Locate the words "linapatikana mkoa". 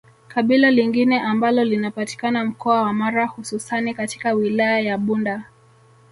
1.63-2.81